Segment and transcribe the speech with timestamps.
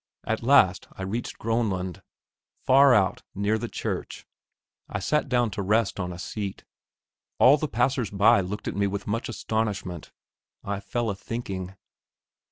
[0.23, 2.01] At last I reached Gronland;
[2.65, 4.25] far out, near the church,
[4.89, 6.63] I sat down to rest on a seat.
[7.37, 10.11] All the passers by looked at me with much astonishment.
[10.63, 11.75] I fell a thinking.